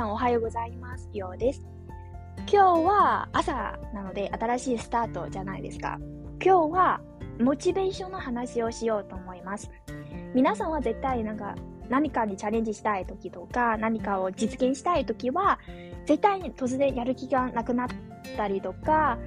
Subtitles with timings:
[0.00, 1.10] さんおはようございます。
[1.12, 1.60] ようです。
[2.38, 2.56] 今日
[2.88, 5.98] は朝なので新しいスタートじゃないですか。
[6.42, 7.00] 今日は
[7.38, 9.70] モチベーションの話をしようと思います。
[10.32, 11.54] 皆さんは絶対なんか
[11.90, 15.58] 何かにチャレンジしたい時とか何かを実現したい時は
[16.06, 17.88] 絶対に突然やる気がなくなっ
[18.38, 19.18] たりとか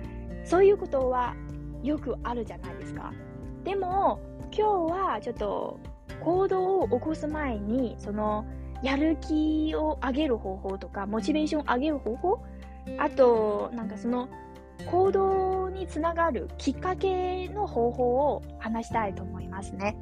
[0.43, 1.36] そういうことは
[1.83, 3.14] よくあるじゃないですか。
[3.64, 4.19] でも
[4.51, 5.79] 今日はちょっと
[6.19, 8.47] 行動を起こす前にその
[8.83, 12.43] やる気を上げる方法とかモチベーションを上げる方法？
[13.00, 14.28] あとなんかその
[14.92, 19.96] 行動につながるきっかけの方法を話したいと思いますね。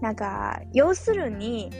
[0.00, 1.70] なんか要するに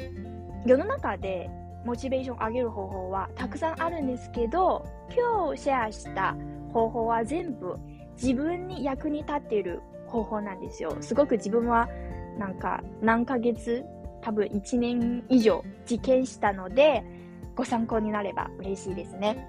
[0.64, 1.50] 世の中で
[1.84, 6.36] モチベーションを上げる方法はたくさんあるんですけど今日シェアした
[6.72, 7.76] 方法は全部
[8.14, 10.96] 自分に役に立っている方法なんですよ。
[11.00, 11.88] すごく自分は
[12.38, 13.84] なんか何ヶ月
[14.24, 17.04] 多分1年以上実験したので
[17.54, 19.46] ご参考になれば嬉しいですね。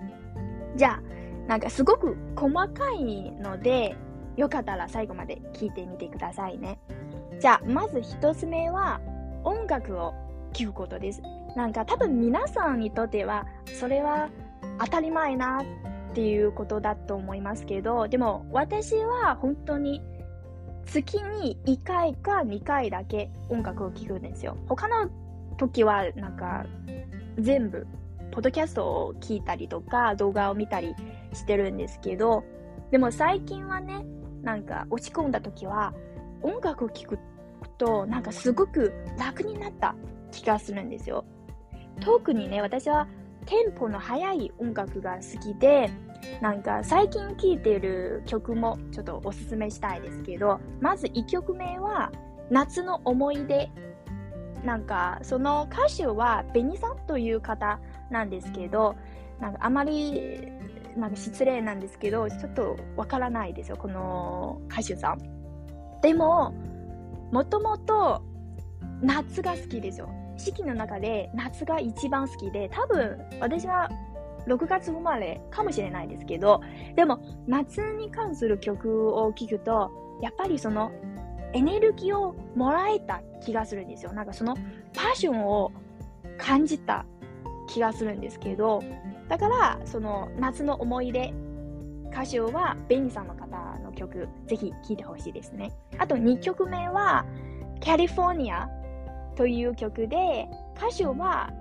[0.75, 3.95] じゃあ、なんかすごく細かいので、
[4.35, 6.77] よかったら最後まで聞いてみてくださいね。
[7.39, 8.99] じゃあ、まず一つ目は
[9.45, 10.13] 音楽を
[10.51, 11.21] 聴くことです。
[11.55, 13.45] なんか多分皆さんにとっては
[13.79, 14.29] それは
[14.79, 20.03] 当たり前なっていうことだと思いますけど、でも私は本当に
[20.85, 24.57] 月に1回か2回だけ音楽を聴くんですよ。
[24.67, 25.09] 他の
[25.57, 26.65] 時はなんか
[27.39, 27.87] 全部
[28.31, 30.93] ポッドキャストを聞いたりとか動画を見たり
[31.33, 32.43] してるんですけど
[32.91, 34.05] でも最近はね
[34.43, 35.93] なんか落ち込んだ時は
[36.41, 37.19] 音楽を聴く
[37.77, 39.95] となんかすごく楽になった
[40.31, 41.25] 気がするんですよ。
[42.01, 43.07] 特にね私は
[43.45, 45.89] テンポの速い音楽が好きで
[46.41, 52.11] なんか最近聴いてる曲もちょっとおすすめしたいですけど、まず1曲目は
[52.49, 53.69] 夏の思い出。
[54.63, 58.95] なんかその歌手はベニさんという方なんですけど、
[59.39, 60.51] なんかあまり
[60.97, 65.19] なんか失礼なんですけど、ちょっとわからないですよ、この歌手さん。
[66.01, 66.53] でも、
[67.31, 68.21] もともと
[69.01, 70.09] 夏が好きですよ。
[70.37, 73.89] 四季の中で夏が一番好きで、多分私は
[74.47, 76.61] 6月生まれかもしれないですけど、
[76.95, 79.91] でも夏に関する曲を聴くと、
[80.21, 80.91] やっぱりその
[81.53, 84.13] エネルギーをもらえた気がするんですよ。
[84.13, 84.55] なんかその
[84.93, 85.71] パッションを
[86.37, 87.05] 感じた
[87.67, 88.83] 気がするんですけど、
[89.29, 91.33] だからその夏の思い出、
[92.11, 95.71] 歌手はベニさんの方の曲、ぜひ聴いてほしいですね。
[95.97, 97.25] あと2曲目は、
[97.83, 98.69] カリフォルニア
[99.35, 100.47] という曲で、
[100.77, 101.51] 歌手は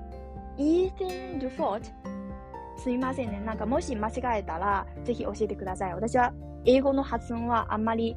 [0.56, 2.13] イーテン・ドゥフォート
[2.76, 3.40] すみませんね。
[3.40, 5.94] なんかもし間違えたら、ぜひ教えてください。
[5.94, 6.32] 私は
[6.64, 8.16] 英語の発音はあんまり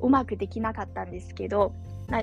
[0.00, 1.74] うまくできなかったんですけど、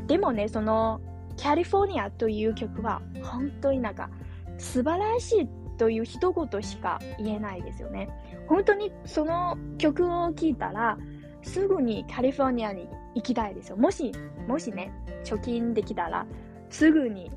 [0.08, 1.02] でもね、その、
[1.42, 4.10] カリフォルニアという曲は、本当になんか、
[4.58, 5.48] 素晴らしい
[5.78, 8.10] という一言しか言えないですよね。
[8.48, 10.98] 本当にその曲を聴いたら、
[11.42, 13.78] すぐにカリフォルニアに行きたいですよ。
[13.78, 14.12] もし、
[14.48, 14.92] もしね、
[15.24, 16.26] 貯金できたら、
[16.70, 17.32] すぐに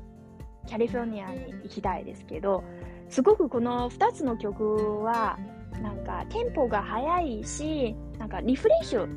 [0.69, 2.63] カリフォルニアに行きたいですけど、
[3.13, 5.37] すごくこの2つの曲は
[5.83, 9.07] なんかテンポが速いしなんかリフレッシュ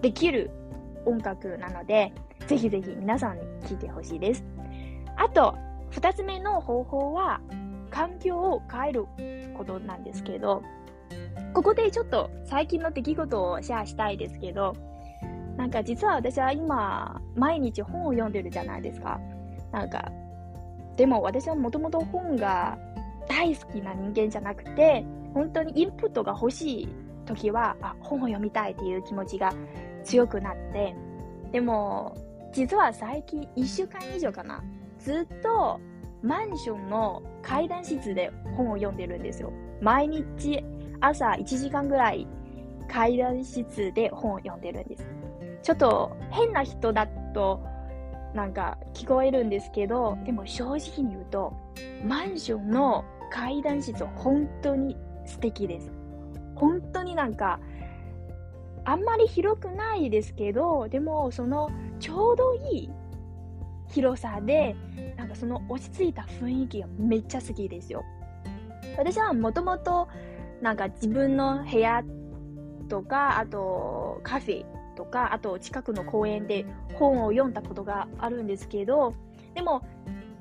[0.00, 0.50] できる
[1.04, 2.10] 音楽なので
[2.46, 4.42] ぜひぜひ皆さんに聴いてほしいです。
[5.16, 5.54] あと
[5.90, 7.42] 2つ目の方法は
[7.90, 9.04] 環境を変える
[9.54, 10.62] ことなんですけど
[11.52, 14.74] ここでちょっと最近の出来事をシェアしたいですけど
[15.58, 19.20] なんか実は私は今毎日本を読んでるじゃないですか。
[19.70, 20.10] なんか
[20.96, 22.78] でも私はもともと本が
[23.28, 26.88] 大好きな人間じゃなくて、本当にインプットが欲しい
[27.26, 29.52] 時は、あ、本を読みたいっていう気持ちが
[30.02, 30.94] 強くなって、
[31.52, 32.16] でも、
[32.52, 34.62] 実は最近1週間以上かな、
[34.98, 35.80] ずっと
[36.22, 39.52] マンションの階段室で本を読んでるんですよ。
[39.80, 40.64] 毎日
[41.00, 42.26] 朝1時間ぐらい
[42.88, 45.06] 階段室で本を読んでるんです。
[45.62, 47.60] ちょっと変な人だと
[48.34, 51.52] なんか聞こえるんですけど、でも正直に言うと、
[52.04, 54.96] マンションの階段室本当に
[55.26, 55.90] 素敵です。
[56.54, 57.60] 本当になんか、
[58.84, 61.70] あんまり広くないですけど、でもその
[62.00, 62.90] ちょうどいい
[63.88, 64.74] 広さで、
[65.16, 68.02] なんかその落ち着いた雰囲気がめっちゃ好きですよ。
[68.96, 70.08] 私はもともと
[70.62, 72.02] なんか自分の部屋
[72.88, 74.64] とか、あとカフェ
[74.96, 76.64] とか、あと近くの公園で
[76.94, 79.14] 本を読んだことがあるんですけど、
[79.54, 79.82] でも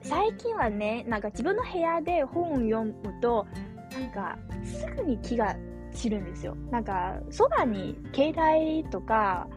[0.07, 3.45] 最近はね、なんか自分の部屋で本を読むと、
[3.91, 5.55] なんかすぐに気が
[5.91, 6.55] 散るんですよ。
[6.71, 9.47] なんかそばに携帯とか、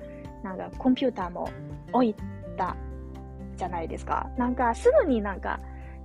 [0.43, 1.49] なんかコンピューターも
[1.93, 2.15] 置い
[2.57, 2.77] た
[3.57, 4.29] じゃないですか。
[4.37, 5.61] なんかすぐになんか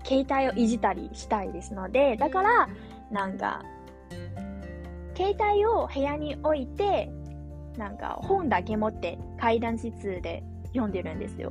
[0.05, 2.69] 携帯をいじったりしたいですので、だから、
[3.09, 3.63] なんか、
[5.17, 7.11] 携帯を部屋に置いて、
[7.77, 11.49] なんか本だけ持って階段室で読んでるんですよ。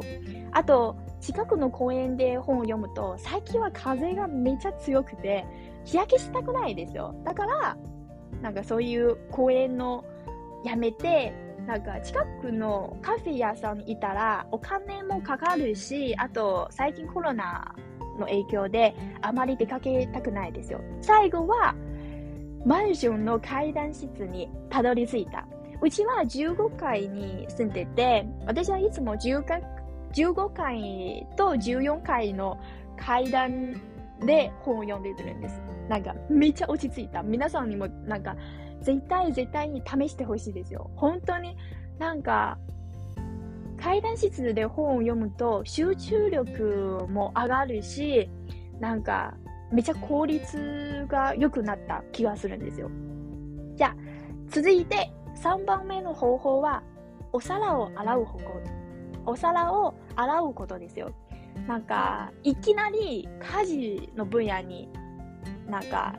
[0.53, 5.47] あと、近くの公園で本を読むと、最近は風がめちゃ強くて、
[5.87, 7.15] 日焼けしたくないですよ。
[7.25, 7.77] だから、
[8.43, 10.05] なんかそういう公園の
[10.65, 11.33] やめて、
[11.67, 17.75] なんか近くのカフェ屋さんにいたらお金もかかるし、あと最近コロナ
[18.19, 20.83] の影響であまり出かけたくないですよ。
[21.01, 21.75] 最後は
[22.67, 25.49] マンションの階段室にたどり着いた。
[25.81, 29.17] うちは15階に住んでて、私はいつも
[30.15, 32.59] 15階と14階の
[32.97, 33.81] 階段
[34.25, 35.61] で本を読んでいるんです。
[35.89, 37.23] なんか、めっちゃ落ち着いた。
[37.23, 38.37] 皆さんにも、なんか、
[38.81, 40.91] 絶対絶対に試してほしいですよ。
[40.97, 41.57] 本当に、
[41.99, 42.59] なんか、
[43.81, 48.31] 階段室で本を読むと集中力も上がるし、
[48.81, 49.35] なんか、
[49.73, 52.91] めちゃ効率が良くなった気がするんですよ。
[53.77, 53.97] じゃあ、
[54.49, 55.13] 続いて
[55.43, 56.83] 3番目の方法は、
[57.33, 58.84] お皿を洗う方法。
[59.27, 61.13] お皿を洗うことですよ。
[61.67, 64.89] なんか、いきなり家事の分野に
[65.69, 66.15] なんか、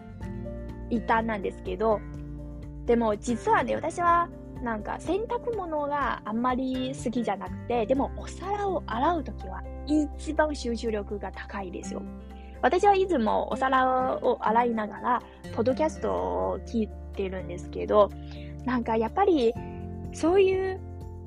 [0.90, 2.00] いたんですけど、
[2.86, 4.30] でも実はね、私は
[4.62, 12.02] なんか洗濯物があんまり好きじゃなくて、でもお皿を洗うときは一番集中力が高いですよ。
[12.62, 15.24] 私はいつもお皿を洗いながら、
[15.56, 18.10] ポッドキャストを聞いてるんですけど、
[18.66, 19.54] なんかやっぱり
[20.14, 20.80] そういう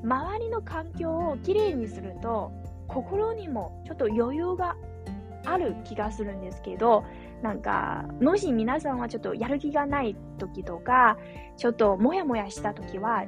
[0.03, 2.53] 周りの環境をきれいにすると、
[2.87, 4.77] 心にもちょっと余裕が
[5.45, 7.05] ある気がするんですけど、
[7.43, 11.17] なんか、もし皆さんはちょっとやる気がない時とか、
[11.57, 13.25] ちょっともやもやした時は、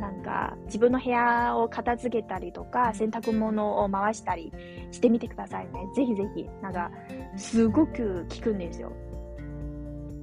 [0.00, 4.52] なんか自分の部屋を片付けたりとか、洗濯物を回したり
[4.90, 5.72] してみてくださいね。
[5.94, 6.48] ぜひぜひ。
[6.62, 6.90] なんか、
[7.36, 8.92] すごく効くんですよ。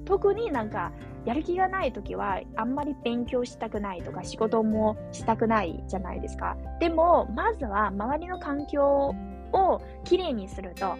[0.04, 0.92] 特になんか、
[1.24, 6.56] やる気がない時は、あんまり勉強したくないとか、仕事もしたくないじゃないですか。
[6.80, 9.14] でも、まずは周りの環境
[9.52, 10.96] をきれいにすると、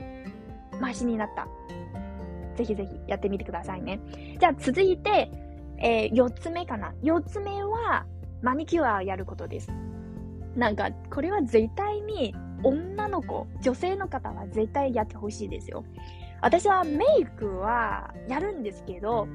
[0.80, 1.46] マシになった。
[2.56, 4.00] ぜひぜひやってみてくださいね。
[4.38, 5.30] じゃあ続いて、
[5.78, 6.92] えー、4つ目かな。
[7.02, 8.06] 4つ目は、
[8.42, 9.72] マニキュアをやることです。
[10.54, 15.84] なんか、これは絶対に女の子、女性の方は絶対やってほしいですよ。
[16.42, 19.26] 私はメイクはやるんですけど、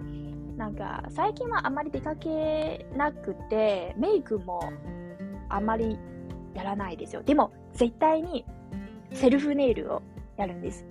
[0.57, 4.71] なんか最近はあまり出かけなくて、メイクも
[5.47, 5.97] あまり
[6.53, 7.23] やらないですよ。
[7.23, 8.45] でも絶対に
[9.13, 10.01] セルフネイルを
[10.35, 10.85] やるんです。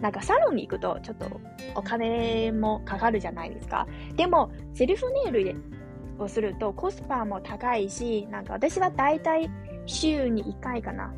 [0.00, 1.26] なんかサロンに行くとちょっと
[1.74, 3.86] お金もかかるじゃないですか。
[4.16, 5.56] でも、セルフネイル
[6.18, 9.50] をするとコスパも高いし、なんか私はだいたい
[9.84, 11.12] 週に1回かな。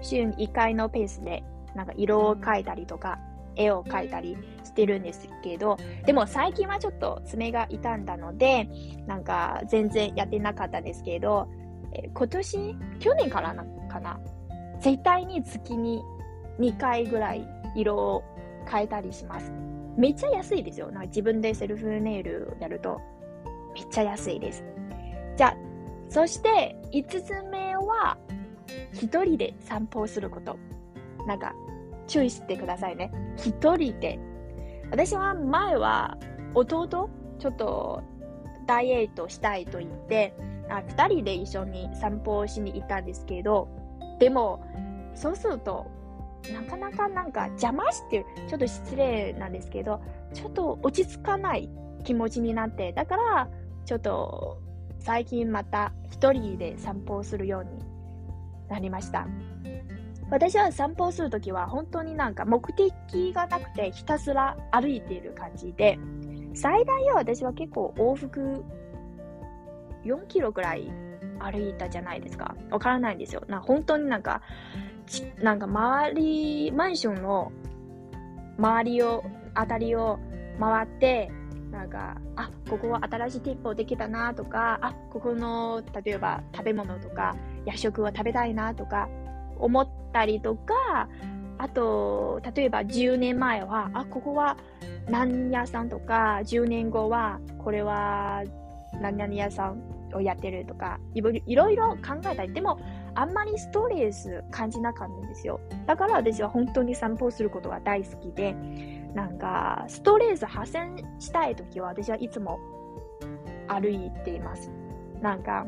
[0.00, 1.42] 週に1回のペースで、
[1.74, 3.18] なんか色を描いたりとか、
[3.56, 8.68] 絵を描いたりしてるんですけど、でも最近はちょっと爪が傷んだので、
[9.06, 11.48] なんか全然やってなかったんですけど、
[11.92, 14.20] え今年、去年からなかな？
[14.80, 16.02] 絶対に月に
[16.58, 18.22] 2回ぐらい色を
[18.70, 19.52] 変えたりします。
[19.96, 20.86] めっちゃ安いですよ。
[20.86, 23.00] なんか自分でセルフネイルやると
[23.74, 24.62] めっちゃ安いです。
[25.36, 25.56] じゃあ、
[26.08, 28.18] そして5つ目は
[28.92, 30.58] 一人で散歩をすること。
[31.26, 31.54] なんか
[32.06, 33.10] 注意してくださいね。
[33.36, 34.18] 一人で。
[34.90, 36.16] 私は前は
[36.54, 38.02] 弟ちょっと
[38.66, 40.32] ダイエットしたいと言って
[40.68, 43.68] あ2人で一緒に散歩をしに行ったんですけど
[44.20, 44.64] でも
[45.16, 45.90] そうすると
[46.52, 50.00] なかなかなんか邪魔して、ちょっと失礼なんですけど、
[50.32, 51.68] ちょっと落ち着かない
[52.04, 53.48] 気持ちになって、だから、
[53.84, 54.60] ちょっと
[54.98, 57.70] 最近また一人で散歩をするように
[58.68, 59.26] なりました。
[60.30, 65.98] 私は散歩をするときは本当になんか目的がなくてひたすら歩いている感じで、
[66.54, 68.64] 最大は私は結構往復
[70.04, 70.90] 4キロぐらい
[71.38, 72.56] 歩いたじゃないですか。
[72.70, 73.42] わからないんですよ。
[73.48, 74.42] な本当になんか
[75.40, 77.52] なんか周り、マンションの
[78.58, 80.18] 周りを、あたりを
[80.58, 81.30] 回って、
[81.70, 89.08] なんか、あ、ここは新しい店舗できたなとか、あ、ここの、例えば食べ物とか、夜食を食べたいなとか、
[89.58, 91.08] 思ったりとか、
[91.58, 94.56] あと、例えば10年前は、あ、ここは
[95.08, 98.42] 何屋さんとか、10年後は、これは
[99.00, 99.82] 何々屋さん
[100.14, 102.78] をやってるとか、いろいろ考えたり、でも、
[103.14, 105.60] あんまりストレス感じなかったんですよ。
[105.86, 108.54] だから私は本当に散歩することが大好きで、
[109.14, 112.58] なんか、ストレス発散したいときは私はいつも
[113.68, 114.70] 歩いています。
[115.22, 115.66] なんか、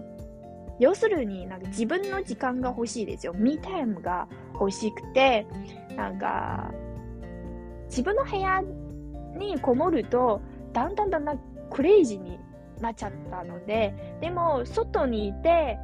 [0.79, 3.33] 要するになんか自分の時間が欲しいですよ。
[3.35, 5.47] ミータイムが欲しくて、
[5.97, 6.73] なんか、
[7.87, 8.63] 自分の部屋
[9.37, 10.41] にこもると、
[10.73, 12.39] だんだんだんだんクレイジーに
[12.81, 15.79] なっちゃったので、でも、外にいて、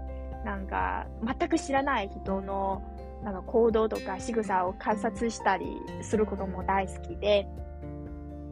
[0.45, 2.83] なんか、全く知らない人の、
[3.25, 5.67] なんか行動とか仕草を観察したり
[6.03, 7.49] することも大好きで、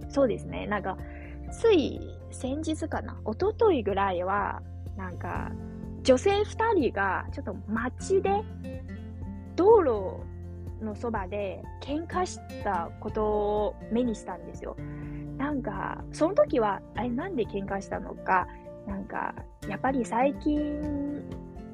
[0.08, 0.96] そうですね、なんか、
[1.50, 4.62] つい先日かな、一昨日ぐらいは、
[4.96, 5.52] なんか、
[6.02, 8.30] 女性二人が、ちょっと街で、
[9.54, 14.76] 道路のそばで喧嘩したことを目にしたんですよ。
[15.38, 18.47] なんか、その時は、あれなんで喧嘩したのか、
[18.87, 19.35] なんか、
[19.68, 21.23] やっぱり最近、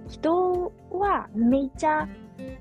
[0.09, 2.07] 人はめっちゃ、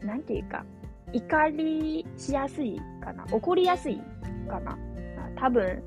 [0.04, 0.66] なんていうか、
[1.12, 4.02] 怒りしやすいかな怒りやすい
[4.50, 4.78] かな
[5.36, 5.84] 多分、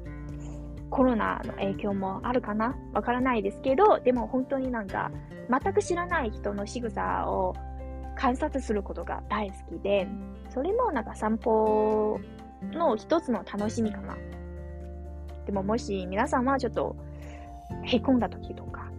[0.91, 5.11] コロナの影響もあるかなわからないですけど、でも本当になんか、
[5.51, 7.55] 全く知らない人の仕草を
[8.17, 10.07] 観察することが大好きで、
[10.51, 12.21] それもなんか散歩
[12.73, 14.17] の一つの楽しみかな。
[15.47, 16.95] でももし皆さんはちょっと
[17.83, 18.91] へこんだ時とか、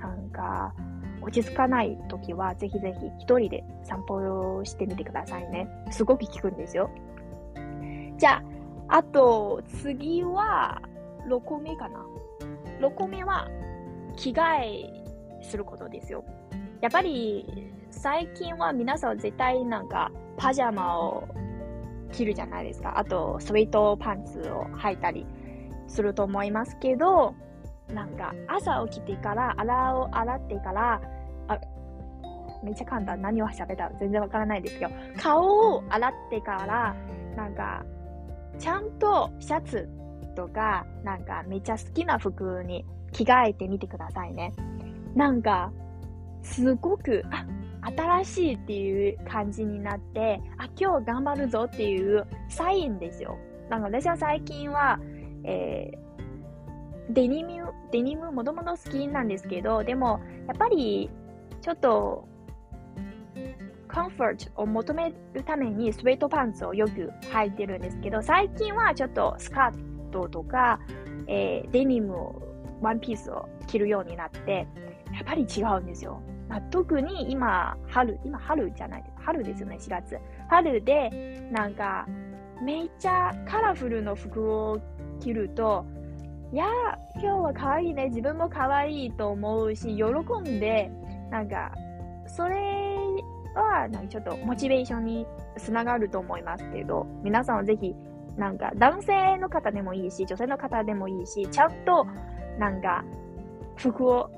[0.00, 0.72] なんか
[1.20, 5.68] 落ち着かない時はぜひぜひ一人で散歩をしてみてくださいね。
[5.90, 6.90] すごく効くんですよ。
[8.16, 8.42] じゃ
[8.88, 10.80] あ、あと次は
[11.28, 12.04] 6個目かな。
[12.80, 13.48] 6個目は
[14.16, 15.01] 着替え
[15.42, 16.24] することですよ。
[16.80, 21.28] やっぱり最近は皆さん絶対なんかパジャマを
[22.12, 22.98] 着るじゃないですか。
[22.98, 25.26] あとスウェットパンツを履いたり
[25.86, 27.34] すると思いますけど、
[27.92, 31.00] なんか朝起きてから洗を洗ってから
[31.48, 31.58] あ
[32.64, 33.90] めっちゃ簡単何を喋った？
[33.98, 36.96] 全然わからないですけど顔を洗ってから
[37.36, 37.84] なんか
[38.58, 39.88] ちゃんとシャツ
[40.34, 44.52] とかなんかめっちゃ好きな服に着替えてみてくださいね
[45.14, 45.72] なんか
[46.42, 47.46] すごくあ
[47.96, 53.38] 新しいっていう感じになってあ今日頑張るぞっていうサインですよ。
[53.68, 54.98] なんか私は最近は
[55.44, 61.10] えー、デニム、デニムもともと好きなんですけど、でも、やっぱり、
[61.60, 62.28] ちょっと、
[63.92, 70.80] コンフォートを求めるためにスウェットパンツをよく履いてるんですけど、最近はちょっとスカートとか、
[71.26, 72.42] えー、デニムを、
[72.80, 74.66] ワンピースを着るようになって、
[75.12, 76.20] やっぱり違うんですよ。
[76.48, 79.14] まあ、特に今、春、今春じゃないです。
[79.20, 80.18] 春ですよね、4月。
[80.48, 82.06] 春で、なんか、
[82.62, 84.80] めっちゃカラフルの服を
[85.20, 85.84] 着ると、
[86.52, 86.66] いや
[87.14, 90.90] 今日は可愛いね、自分も可愛いと思うし、喜んで、
[91.30, 91.72] なんか、
[92.26, 92.56] それ
[93.54, 95.26] は、なんかちょっとモチベーションに
[95.56, 97.94] つながると思いますけど、皆さんはぜひ、
[98.36, 102.06] なんか男性の方でもいいし、女性の方でもいいし、ちゃんと、
[102.58, 103.04] なんか、
[103.76, 104.30] 服を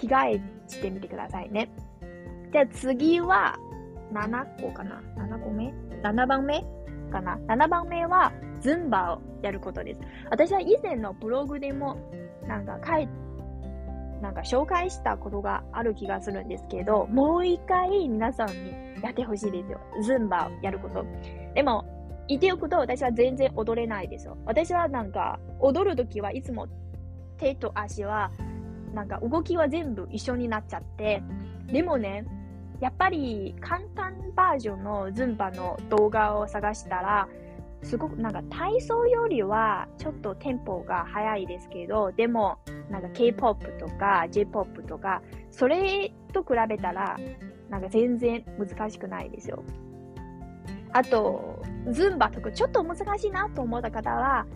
[0.00, 1.70] 着替えしてみてくださいね。
[2.52, 3.56] じゃあ次は、
[4.12, 6.64] 7個かな ?7 個目 ?7 番目
[7.12, 10.00] かな ?7 番目は、ズンバをやることです。
[10.30, 11.96] 私は以前のブログでも、
[12.46, 13.08] なんか書い
[14.20, 19.80] なんか紹介したことがある気がするんですけど、もう一回皆さんにやってほしいですよ。
[20.02, 21.04] ズンバをやること。
[21.54, 21.84] でも、
[22.28, 24.36] 言っておくと私は全然踊れないですよ。
[24.44, 26.68] 私はなんか、踊るときはいつも
[27.38, 28.30] 手と足は、
[28.94, 31.22] なんか動きは全部一緒になっちゃって、
[31.66, 32.24] でもね、
[32.80, 37.28] やっぱり簡単バージョンのズンバの動画を探したら、
[37.82, 42.58] すごくなんか体操よりはちょっとテンポが速いですけど、でも
[42.90, 47.18] なんか K-POP とか J-POP とか、それと比べたら
[47.68, 49.62] なんか全然難しくないですよ。
[50.92, 54.46] あと、ズンバとかちょっと難しいなと思った方は、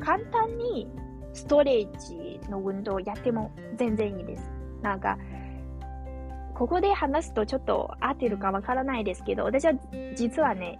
[0.00, 0.88] 簡単に
[1.32, 4.50] ストレッチの運動をやっても全然いいです。
[4.82, 5.18] なんか、
[6.54, 9.72] ここで話すとちょっと合ってるかわからないですけど、私は
[10.14, 10.78] 実はね、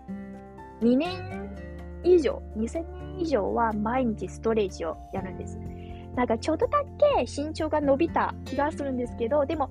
[0.82, 1.10] 2年
[2.04, 5.58] 以上、2000年以上は毎日ストレージをやるんです。
[6.14, 6.82] なんかちょっとだ
[7.16, 9.70] け身長が伸びた気がするんですけど、でも、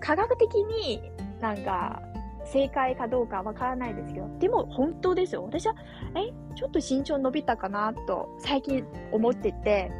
[0.00, 2.02] 科学的になんか
[2.44, 5.44] 正解かどうかわからないですけど、でも本当ですよ。
[5.44, 5.74] 私は、
[6.14, 9.90] え、ちょっと身長伸びたかなと最近思ってて、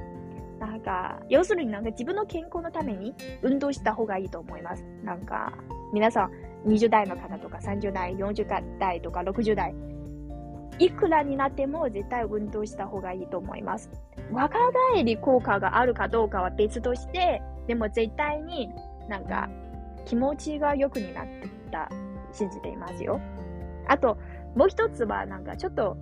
[0.58, 4.84] なんか、要するになんか自分の健康のために運動した方がいいと思います。
[5.02, 5.52] なんか、
[5.92, 6.30] 皆さん
[6.68, 9.74] 20代の方とか30代、40代とか60代、
[10.78, 13.90] いくらになっても絶対運動した方がいいと思います。
[14.32, 14.58] 若
[14.92, 18.70] 返り効果があるかどうかは別として、でも絶対に
[19.08, 19.48] なんか
[20.04, 21.88] 気持ちが良くになってた、
[22.34, 23.20] 信じていますよ。
[23.86, 24.18] あと、
[24.54, 25.96] もう一つはなんかちょっと、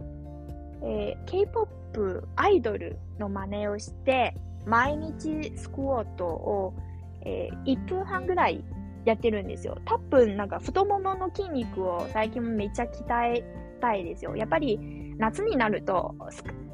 [0.82, 4.34] えー、K-POP アイドルの真似をして、
[4.66, 6.74] 毎日スクワットを、
[7.22, 8.64] えー、1分半ぐらい
[9.04, 9.78] やってるんですよ。
[9.84, 13.44] 多分なんか太ももの筋肉を最近めっちゃ鍛え
[13.80, 14.36] たいですよ。
[14.36, 16.14] やっぱり夏になると、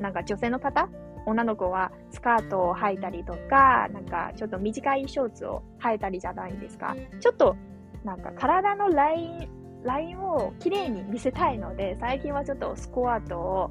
[0.01, 0.89] なんか女性の方
[1.27, 6.97] 女の子はスカートを履いたりとか、なんかちょっと短いショーツを履いたりじゃないですか。
[7.21, 7.57] ちょっと
[8.05, 9.49] なんか体のライン、
[9.85, 13.71] ラインをきれいに見せたいので、最近はちょっとスクワットを、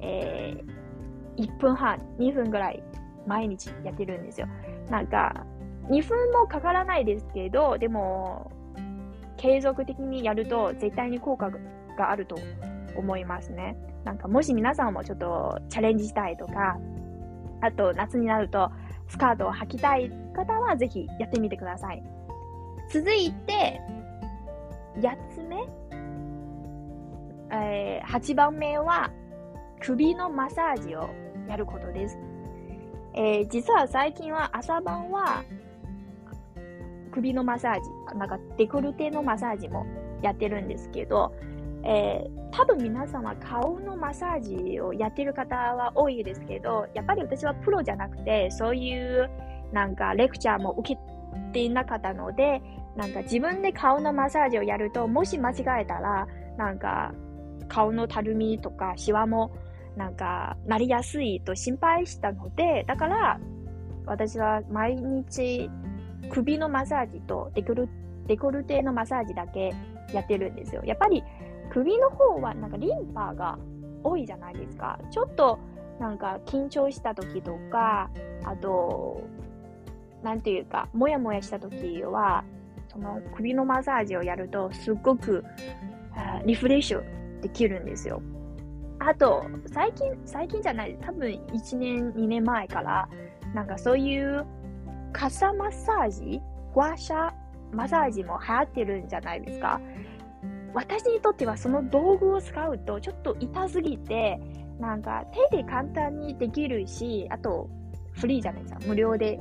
[0.00, 2.82] えー、1分半、2分ぐらい
[3.26, 4.48] 毎日やってるんですよ。
[4.90, 5.46] なんか、
[5.88, 8.50] 2分もかからないですけど、でも、
[9.36, 11.50] 継続的にやると絶対に効果
[11.96, 12.36] があると
[12.96, 13.76] 思いますね。
[14.04, 16.76] なんかもし皆さんもちょっとチャレンジしたいとか、
[17.60, 18.70] あと夏になると
[19.08, 22.02] スカートを履きたい方はぜひやってみてください。
[22.90, 23.80] 続いて、
[24.96, 25.56] 8つ目、
[27.50, 29.10] えー、8番目は
[29.80, 31.08] 首のマッサージを
[31.48, 32.18] やることです。
[33.14, 35.44] えー、実は最近は朝晩は
[37.12, 39.86] 首のマッサージ、なんかデコルテのマッサージも
[40.22, 41.34] やってるんですけど、
[41.84, 49.30] えー、多分皆さんは顔のマッサージをやってる方は多いですけど、やっぱり私はプロじゃなくて、そういう
[49.72, 51.00] なんかレクチャーも受け
[51.52, 52.62] ていなかったので、
[52.98, 56.26] なんか自分で顔のマッサージをやると、もし間違えたら、
[56.56, 57.14] なんか
[57.68, 59.52] 顔のたるみとかシワも
[59.96, 63.38] なんかなりやすいと心配したので、だから
[64.04, 65.70] 私は毎日
[66.28, 67.88] 首のマッサージとデコル
[68.26, 69.72] デコルテのマッサージだけ
[70.12, 70.82] やってるんですよ。
[70.84, 71.22] やっぱり
[71.70, 73.56] 首の方はなんかリンパが
[74.02, 74.98] 多いじゃないですか。
[75.12, 75.60] ちょっと
[76.00, 78.10] なんか緊張した時とか、
[78.44, 79.22] あと、
[80.24, 82.42] なんていうか、もやもやした時は、
[82.88, 85.44] その首のマッサージをやるとすっごく
[86.44, 88.20] リフレッシュできるんですよ。
[88.98, 93.08] あと、最近、最近じゃない、多分1年、2年前から、
[93.54, 94.44] なんかそういう
[95.12, 96.40] 傘マッサージ、
[96.74, 97.32] グワシャ
[97.72, 99.80] マッサージも流行ってるんじゃないですか。
[100.74, 104.40] 私にとってはその道具を使うとちょっと痛すぎて、
[104.80, 107.68] なんか手で簡単にできるし、あと
[108.12, 108.80] フリーじゃないですか。
[108.86, 109.38] 無料で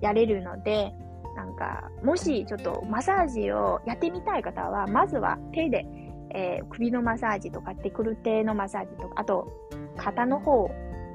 [0.00, 0.92] やれるので、
[1.36, 5.86] なんか、もしちょっとマッサージをやってみたい方は、まずは手で、
[6.30, 9.48] えー、首のマッサージとか、デクルテのマッサージとか、あと、
[9.96, 10.70] 肩の方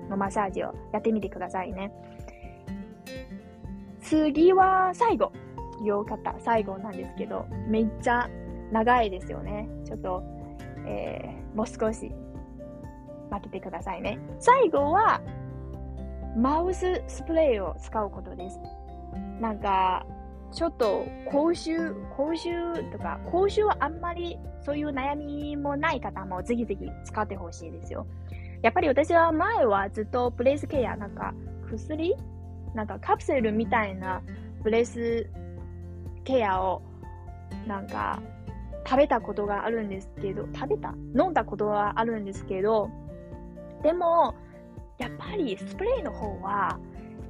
[0.09, 1.91] のマッサージをやってみてくださいね。
[4.01, 5.31] 次は最後。
[5.83, 8.29] 両肩、最後なんですけど、めっちゃ
[8.71, 9.67] 長いですよね。
[9.83, 10.23] ちょっと、
[10.85, 12.11] えー、もう少し
[13.29, 14.19] 待っててくださいね。
[14.39, 15.21] 最後は、
[16.37, 18.59] マウススプレーを使うことです。
[19.39, 20.05] なんか、
[20.51, 28.07] ちょっと口臭、口臭とか、口臭はあんまりそういう悩みもない方もぜひぜひ使ってほしいですよ。
[28.61, 31.33] やっぱり私は前はずっとブレスケア、なんか
[31.69, 32.15] 薬
[32.73, 34.21] なんかカプセルみたいな
[34.63, 35.29] ブレス
[36.23, 36.81] ケアを
[37.67, 38.21] なんか
[38.87, 40.93] 食べたことがあるんですけど、食べた？
[41.15, 42.89] 飲んだことはあるんですけど、
[43.83, 44.35] でも、
[44.97, 46.79] やっぱりスプレーの方は、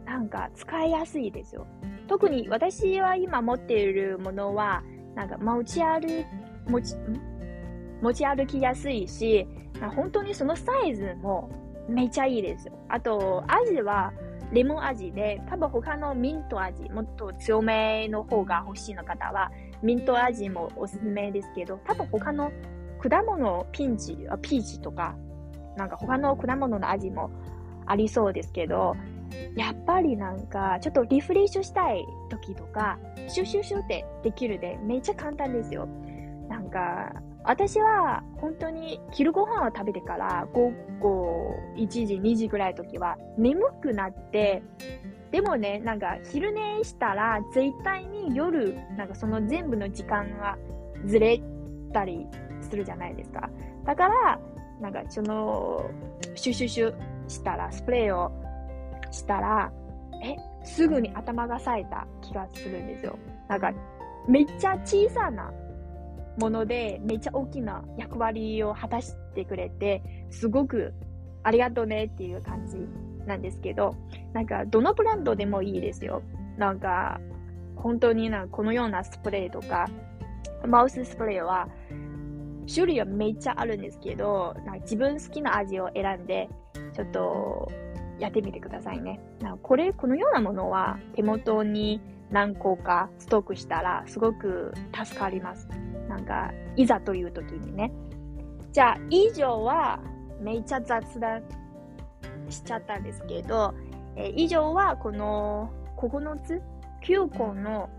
[0.06, 1.68] なんか使いやすいですよ。
[2.08, 4.84] 特に私は今持っているものは、
[5.16, 6.26] なんか持ち歩、
[6.68, 7.20] 持ち、ん？
[8.02, 9.48] 持ち歩きやすいし、
[9.96, 11.50] 本当にそのサイズも
[11.90, 12.74] めちゃいいですよ。
[12.90, 14.14] あと、味は
[14.52, 22.52] レモン味で、多分他のミント味、もっと強めの方が欲しいの方は、ミント味もおすすめですけど、多分他の
[23.02, 25.16] 果物、ピンチ、ピーチとか、
[25.76, 27.32] なんか他の果物の味も
[27.86, 28.96] ありそうですけど、
[29.56, 35.88] やっぱりなんか、ちょっとリフレッシュしたい時とか、シュシュシュってできるで、めっちゃ簡単ですよ。
[36.50, 44.64] なんか、私は本当に昼ご飯を食べてから午後1時、2時ぐらいの時は眠くなって、
[45.32, 50.58] でもね、なんか昼寝したら絶対に夜、なんかその全部の時間が
[51.06, 51.40] ずれ
[51.94, 52.26] たり
[52.62, 53.50] するじゃないですか。
[53.86, 54.40] だから、
[54.82, 55.86] なんかその、
[56.34, 56.96] シュシュシュ
[57.28, 58.32] したら、スプレーを
[59.16, 59.72] したら、
[60.24, 63.18] え、すぐに頭が冴えた気がするんですよ。
[63.48, 63.72] なんか、
[64.28, 65.52] めっちゃ小さな
[66.40, 70.94] もので、めっちゃ大きな役割を果たしてくれて、すごく
[71.44, 72.78] ありがとうねっていう感じ
[73.26, 73.96] なんですけど、
[74.34, 76.22] なんか、どのブランドでもいいですよ。
[76.58, 77.20] なんか、
[77.76, 79.88] 本当になこのようなスプレーとか、
[80.68, 81.68] マウススプレーは、
[82.74, 86.50] 種類はめっちゃあるんですけど、なんか自分好きな味を選んで、
[86.94, 87.72] ちょっと
[88.20, 89.20] やってみてくださいね。
[89.42, 92.02] なこれ、このようなものは手元に
[92.32, 95.68] 何個かストックしたらすごく助かります。
[96.08, 97.92] なんか、いざという時にね。
[98.72, 100.00] じゃあ、以上は
[100.42, 101.44] めっちゃ雑談
[102.50, 103.74] しちゃったんですけど、
[104.16, 106.62] え、以上はこの9つ、
[107.04, 107.90] 9個の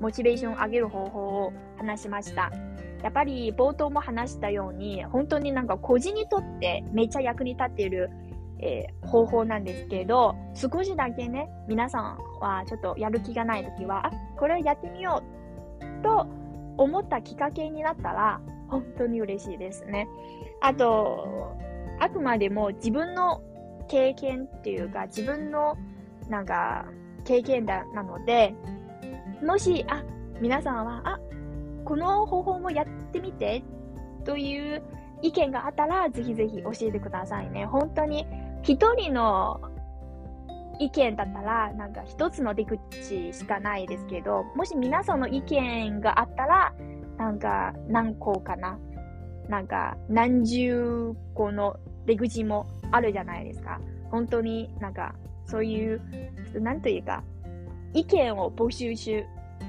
[0.00, 2.50] モチベーションを上げる方法を話しました。
[3.02, 8.10] やっぱり冒頭も話したように、本当になんか個人にとってめっちゃ役に立っている、
[8.60, 15.22] えー、方法なんですけど、少しだけね、皆さんはちょっとやる気がないときは、あ、これをやってみよ
[15.80, 16.26] うと
[16.76, 20.08] 思ったきっかけになったら、本当に嬉しいですね。
[20.60, 21.56] あと、
[22.00, 23.42] あくまでも自分の
[23.88, 25.76] 経験っていうか、自分の
[26.28, 26.86] なんか
[27.24, 28.54] 経験だなので、
[29.44, 30.04] もし、あ、
[30.40, 31.20] 皆さんは、あ、
[31.84, 33.62] この方法もやってみて
[34.24, 34.82] という
[35.22, 37.64] 意見があったら、ぜひぜひ教えてくださいね。
[37.66, 38.26] 本当に、
[38.68, 39.62] 一人の
[40.78, 46.74] 意見だったら、なんか一つの出口しかないですけど、もし皆さんの意見があったら、
[47.16, 48.78] なんか何個かな
[49.48, 53.80] なんか何十個の出口もあるじゃないですか。
[54.10, 55.14] 本当になんか
[55.46, 56.02] そういう、
[56.60, 57.24] なんというか、
[57.94, 59.24] 意見を募集中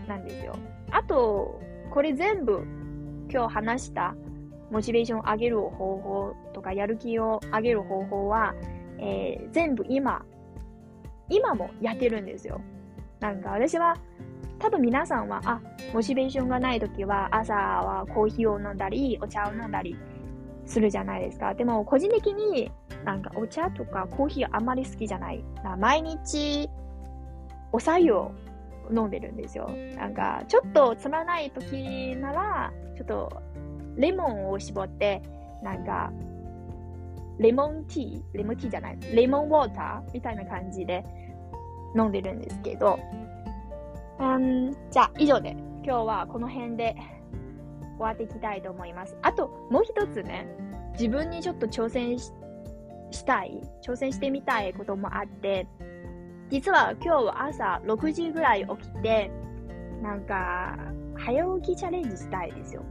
[0.10, 0.58] なんですよ。
[0.92, 1.58] あと、
[1.90, 2.66] これ全部
[3.32, 4.14] 今日話した
[4.70, 8.54] モチベーションを上げる方法とかやる気を上げる方法は、
[9.00, 10.26] えー、全部今、
[11.30, 12.62] 今もやってるんですよ。
[13.20, 13.96] なんか私は、
[14.60, 15.62] 多分皆さんは、あ、
[15.94, 19.96] モチベーションがない時は朝はコーヒーを飲んだり、お茶を飲んだり
[20.66, 21.54] するじゃないですか。
[21.54, 22.72] でも個人的に
[23.06, 25.44] なんかお茶とかコーヒーあんまり好きじゃない。
[25.78, 26.70] 毎日
[27.72, 28.32] お茶湯を
[28.92, 29.70] 飲んでるんですよ。
[29.96, 33.42] なんか、ちょっとつまらない時なら、ちょっと、
[33.96, 35.22] レモンを絞って、
[35.64, 36.12] なんか、
[37.40, 41.06] レモンティー、レモンティーじゃない、レモンウォーターみたいな感じで
[41.96, 43.00] 飲んでるんですけど、
[44.20, 45.52] うん、じゃあ、以上で、
[45.84, 46.96] 今日はこの辺で
[47.98, 49.16] 終わっていきたいと思います。
[49.22, 50.48] あと、もう一つね、
[50.94, 52.34] 自分にちょっと挑戦し
[53.26, 55.66] たい、挑戦してみたいこともあって、
[56.50, 59.32] 実は今日は朝6時ぐらい起きて、
[60.02, 60.78] なんか、
[61.16, 62.84] 早起きチャレンジしたいですよ。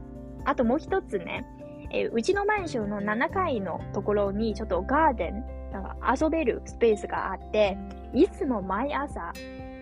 [0.44, 1.44] あともう一つね、
[1.90, 7.76] えうちのマンションの7階のところにちょっとガーデン、なんか遊べるスペースがあって、
[8.14, 9.32] いつも毎朝、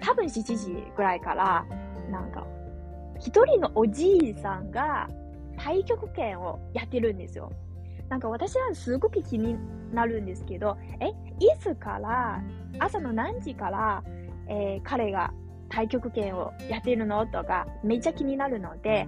[0.01, 1.67] 多分7時ぐらいから、
[2.11, 2.47] なんか、
[3.19, 5.09] 一人のおじいさんが
[5.57, 7.51] 太極拳をやってるんですよ。
[8.09, 9.57] なんか私はすごく気に
[9.93, 11.15] なるんですけど、え、い
[11.61, 12.41] つから
[12.79, 14.05] 朝の何時から、
[14.49, 15.33] えー、彼が
[15.71, 17.27] 太極拳をやってるの？
[17.27, 19.07] とか、めっちゃ気になるので、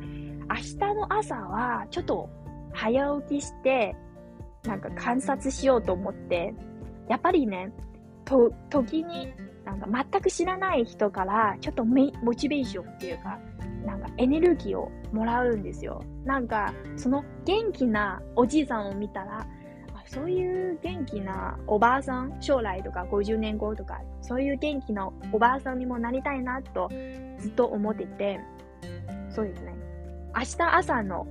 [0.49, 2.31] 明日の朝はちょっと
[2.73, 3.97] 早起きして、
[4.65, 6.55] なんか観察しようと思って、
[7.09, 7.73] やっぱりね、
[8.25, 9.33] と、時に、
[9.65, 13.39] なんか全く知らない人から、ちょっとモチベーションっていうか、
[13.85, 16.03] なんかエネルギーをもらうんですよ。
[16.25, 19.47] なんか、その元気なおじいさんを見たら、
[20.07, 26.91] そういう元気なおばあさん、将来とか50年後とか、そういう元気なおばあさんにもなりたいなと
[27.39, 28.41] ずっと思ってて、
[29.29, 29.75] そうですね。
[30.35, 31.27] 明日朝の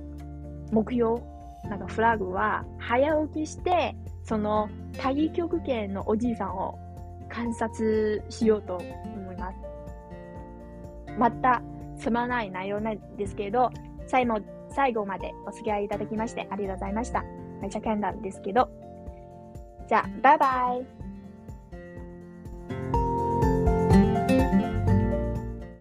[0.72, 1.20] 目標、
[1.64, 6.78] なんかフラグは、早起きして、その太極拳のおじいさんを
[7.28, 9.58] 観察しようと思います。
[11.18, 11.62] また、
[11.98, 13.70] つまない内容なんですけど、
[14.06, 17.24] 最後最後までお付き合いいただきましてありがとうございました。
[17.60, 18.68] めっちゃ簡単ですけど。
[19.88, 20.97] じゃあ、バイバイ。